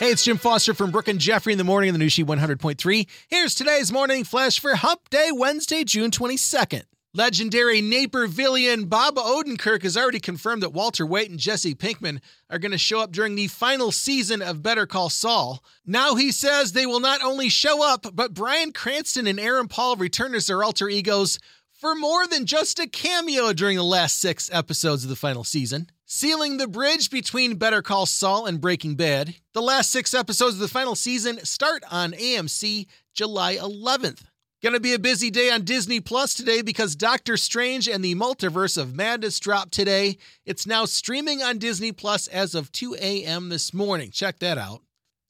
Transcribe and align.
Hey, 0.00 0.12
it's 0.12 0.24
Jim 0.24 0.38
Foster 0.38 0.72
from 0.72 0.92
Brooke 0.92 1.08
and 1.08 1.20
Jeffrey 1.20 1.52
in 1.52 1.58
the 1.58 1.62
morning 1.62 1.90
on 1.90 1.92
the 1.92 1.98
new 1.98 2.08
She 2.08 2.24
100.3. 2.24 3.06
Here's 3.28 3.54
today's 3.54 3.92
morning 3.92 4.24
flash 4.24 4.58
for 4.58 4.74
Hump 4.74 5.10
Day, 5.10 5.28
Wednesday, 5.30 5.84
June 5.84 6.10
22nd. 6.10 6.84
Legendary 7.12 7.82
Napervillian 7.82 8.88
Bob 8.88 9.16
Odenkirk 9.16 9.82
has 9.82 9.98
already 9.98 10.18
confirmed 10.18 10.62
that 10.62 10.72
Walter 10.72 11.04
White 11.04 11.28
and 11.28 11.38
Jesse 11.38 11.74
Pinkman 11.74 12.22
are 12.48 12.58
going 12.58 12.72
to 12.72 12.78
show 12.78 13.02
up 13.02 13.12
during 13.12 13.34
the 13.34 13.48
final 13.48 13.92
season 13.92 14.40
of 14.40 14.62
Better 14.62 14.86
Call 14.86 15.10
Saul. 15.10 15.62
Now 15.84 16.14
he 16.14 16.32
says 16.32 16.72
they 16.72 16.86
will 16.86 17.00
not 17.00 17.22
only 17.22 17.50
show 17.50 17.86
up, 17.86 18.06
but 18.14 18.32
Bryan 18.32 18.72
Cranston 18.72 19.26
and 19.26 19.38
Aaron 19.38 19.68
Paul 19.68 19.96
return 19.96 20.34
as 20.34 20.46
their 20.46 20.64
alter 20.64 20.88
egos 20.88 21.38
for 21.72 21.94
more 21.94 22.26
than 22.26 22.46
just 22.46 22.80
a 22.80 22.88
cameo 22.88 23.52
during 23.52 23.76
the 23.76 23.84
last 23.84 24.18
six 24.18 24.48
episodes 24.50 25.02
of 25.02 25.10
the 25.10 25.14
final 25.14 25.44
season 25.44 25.90
sealing 26.12 26.56
the 26.56 26.66
bridge 26.66 27.08
between 27.08 27.54
Better 27.54 27.82
Call 27.82 28.04
Saul 28.04 28.44
and 28.46 28.60
Breaking 28.60 28.96
Bad. 28.96 29.36
The 29.54 29.62
last 29.62 29.92
six 29.92 30.12
episodes 30.12 30.54
of 30.54 30.60
the 30.60 30.66
final 30.66 30.96
season 30.96 31.38
start 31.44 31.84
on 31.88 32.14
AMC 32.14 32.88
July 33.14 33.54
11th. 33.54 34.22
Gonna 34.60 34.80
be 34.80 34.92
a 34.92 34.98
busy 34.98 35.30
day 35.30 35.52
on 35.52 35.62
Disney 35.62 36.00
Plus 36.00 36.34
today 36.34 36.62
because 36.62 36.96
Doctor 36.96 37.36
Strange 37.36 37.88
and 37.88 38.04
the 38.04 38.16
Multiverse 38.16 38.76
of 38.76 38.92
Madness 38.92 39.38
dropped 39.38 39.70
today. 39.70 40.18
It's 40.44 40.66
now 40.66 40.84
streaming 40.84 41.44
on 41.44 41.58
Disney 41.58 41.92
Plus 41.92 42.26
as 42.26 42.56
of 42.56 42.72
2 42.72 42.96
a.m. 43.00 43.48
this 43.48 43.72
morning. 43.72 44.10
Check 44.10 44.40
that 44.40 44.58
out. 44.58 44.80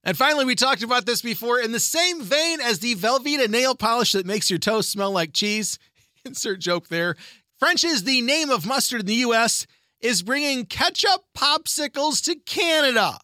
And 0.03 0.17
finally, 0.17 0.47
we 0.47 0.55
talked 0.55 0.83
about 0.83 1.05
this 1.05 1.21
before. 1.21 1.61
In 1.61 1.73
the 1.73 1.79
same 1.79 2.23
vein 2.23 2.59
as 2.59 2.79
the 2.79 2.95
Velveeta 2.95 3.51
nail 3.51 3.75
polish 3.75 4.13
that 4.13 4.25
makes 4.25 4.49
your 4.49 4.59
toes 4.59 4.89
smell 4.89 5.11
like 5.11 5.35
cheese, 5.35 5.79
insert 6.25 6.59
joke 6.59 6.89
there. 6.89 7.17
French 7.59 7.85
is 7.85 8.05
the 8.05 8.23
name 8.23 8.49
of 8.49 8.65
mustard 8.67 9.01
in 9.01 9.07
the 9.07 9.15
US 9.17 9.67
is 10.01 10.23
bringing 10.23 10.67
ketchup 10.67 11.25
popsicles 11.37 12.23
to 12.25 12.37
Canada. 12.37 13.19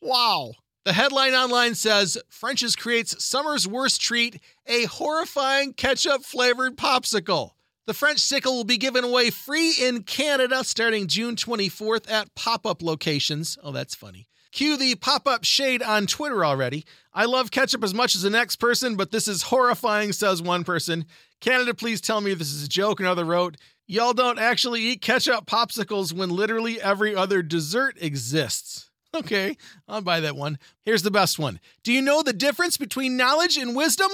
Wow. 0.00 0.52
The 0.84 0.94
headline 0.94 1.34
online 1.34 1.74
says 1.74 2.16
French's 2.30 2.74
creates 2.74 3.22
summer's 3.22 3.68
worst 3.68 4.00
treat, 4.00 4.40
a 4.66 4.84
horrifying 4.84 5.74
ketchup 5.74 6.24
flavored 6.24 6.76
popsicle. 6.76 7.50
The 7.86 7.94
French 7.94 8.20
sickle 8.20 8.56
will 8.56 8.64
be 8.64 8.78
given 8.78 9.04
away 9.04 9.30
free 9.30 9.74
in 9.80 10.04
Canada 10.04 10.64
starting 10.64 11.06
June 11.06 11.36
24th 11.36 12.10
at 12.10 12.34
pop 12.34 12.64
up 12.64 12.82
locations. 12.82 13.58
Oh, 13.62 13.72
that's 13.72 13.94
funny. 13.94 14.28
Cue 14.52 14.76
the 14.76 14.94
pop 14.96 15.28
up 15.28 15.44
shade 15.44 15.82
on 15.82 16.06
Twitter 16.06 16.44
already. 16.44 16.84
I 17.12 17.24
love 17.24 17.50
ketchup 17.50 17.84
as 17.84 17.94
much 17.94 18.14
as 18.14 18.22
the 18.22 18.30
next 18.30 18.56
person, 18.56 18.96
but 18.96 19.10
this 19.10 19.28
is 19.28 19.42
horrifying, 19.42 20.12
says 20.12 20.42
one 20.42 20.64
person. 20.64 21.04
Canada, 21.40 21.74
please 21.74 22.00
tell 22.00 22.20
me 22.20 22.34
this 22.34 22.52
is 22.52 22.64
a 22.64 22.68
joke, 22.68 23.00
another 23.00 23.24
wrote. 23.24 23.56
Y'all 23.90 24.12
don't 24.12 24.38
actually 24.38 24.82
eat 24.82 25.02
ketchup 25.02 25.46
popsicles 25.46 26.12
when 26.12 26.30
literally 26.30 26.80
every 26.80 27.12
other 27.12 27.42
dessert 27.42 27.96
exists. 28.00 28.88
Okay, 29.12 29.56
I'll 29.88 30.00
buy 30.00 30.20
that 30.20 30.36
one. 30.36 30.60
Here's 30.84 31.02
the 31.02 31.10
best 31.10 31.40
one. 31.40 31.58
Do 31.82 31.92
you 31.92 32.00
know 32.00 32.22
the 32.22 32.32
difference 32.32 32.76
between 32.76 33.16
knowledge 33.16 33.56
and 33.56 33.74
wisdom? 33.74 34.10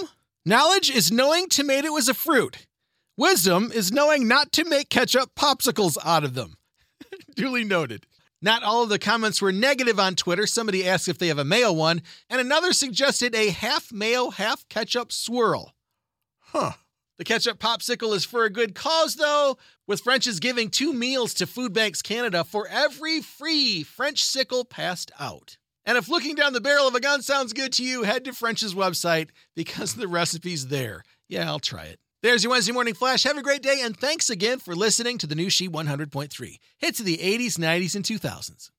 Knowledge 0.46 0.88
is 0.88 1.12
knowing 1.12 1.50
tomato 1.50 1.94
is 1.98 2.08
a 2.08 2.14
fruit. 2.14 2.66
Wisdom 3.18 3.70
is 3.70 3.92
knowing 3.92 4.26
not 4.26 4.50
to 4.52 4.64
make 4.64 4.88
ketchup 4.88 5.34
popsicles 5.34 5.98
out 6.02 6.24
of 6.24 6.32
them. 6.32 6.56
Duly 7.36 7.62
noted. 7.62 8.06
Not 8.40 8.62
all 8.62 8.82
of 8.82 8.88
the 8.88 8.98
comments 8.98 9.42
were 9.42 9.52
negative 9.52 10.00
on 10.00 10.14
Twitter. 10.14 10.46
Somebody 10.46 10.88
asked 10.88 11.06
if 11.06 11.18
they 11.18 11.28
have 11.28 11.38
a 11.38 11.44
mayo 11.44 11.70
one, 11.70 12.00
and 12.30 12.40
another 12.40 12.72
suggested 12.72 13.34
a 13.34 13.50
half 13.50 13.92
mayo, 13.92 14.30
half 14.30 14.66
ketchup 14.70 15.12
swirl. 15.12 15.74
Huh. 16.38 16.72
The 17.18 17.24
ketchup 17.24 17.58
popsicle 17.58 18.14
is 18.14 18.26
for 18.26 18.44
a 18.44 18.50
good 18.50 18.74
cause, 18.74 19.14
though, 19.14 19.56
with 19.86 20.02
French's 20.02 20.38
giving 20.38 20.68
two 20.68 20.92
meals 20.92 21.32
to 21.34 21.46
Food 21.46 21.72
Banks 21.72 22.02
Canada 22.02 22.44
for 22.44 22.68
every 22.68 23.22
free 23.22 23.82
French 23.82 24.22
sickle 24.22 24.66
passed 24.66 25.10
out. 25.18 25.56
And 25.86 25.96
if 25.96 26.08
looking 26.08 26.34
down 26.34 26.52
the 26.52 26.60
barrel 26.60 26.86
of 26.88 26.94
a 26.94 27.00
gun 27.00 27.22
sounds 27.22 27.54
good 27.54 27.72
to 27.74 27.84
you, 27.84 28.02
head 28.02 28.24
to 28.26 28.32
French's 28.34 28.74
website 28.74 29.30
because 29.54 29.94
the 29.94 30.08
recipe's 30.08 30.66
there. 30.66 31.04
Yeah, 31.28 31.48
I'll 31.48 31.58
try 31.58 31.84
it. 31.84 32.00
There's 32.22 32.44
your 32.44 32.50
Wednesday 32.50 32.72
morning 32.72 32.94
flash. 32.94 33.22
Have 33.22 33.38
a 33.38 33.42
great 33.42 33.62
day, 33.62 33.80
and 33.82 33.96
thanks 33.96 34.28
again 34.28 34.58
for 34.58 34.74
listening 34.74 35.16
to 35.18 35.26
the 35.26 35.34
new 35.34 35.48
She 35.48 35.68
100.3. 35.68 36.56
Hits 36.78 37.00
of 37.00 37.06
the 37.06 37.18
80s, 37.18 37.58
90s, 37.58 37.94
and 37.94 38.04
2000s. 38.04 38.70